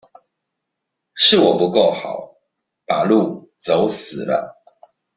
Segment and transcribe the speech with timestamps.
[1.13, 2.35] 是我不夠好，
[2.87, 4.59] 把路走死了